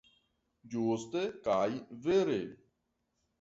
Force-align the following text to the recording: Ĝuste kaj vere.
Ĝuste 0.71 1.21
kaj 1.49 1.67
vere. 2.07 2.39